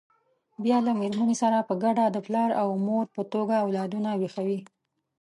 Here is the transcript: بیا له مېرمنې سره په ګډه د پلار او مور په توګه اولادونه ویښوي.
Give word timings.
بیا 0.63 0.77
له 0.85 0.91
مېرمنې 0.99 1.35
سره 1.43 1.57
په 1.69 1.73
ګډه 1.83 2.05
د 2.11 2.17
پلار 2.25 2.49
او 2.61 2.69
مور 2.85 3.05
په 3.15 3.21
توګه 3.33 3.55
اولادونه 3.65 4.09
ویښوي. 4.19 4.59